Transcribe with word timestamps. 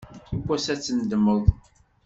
Yiwwas 0.31 0.65
ad 0.73 0.79
tendemmeḍ. 0.81 1.43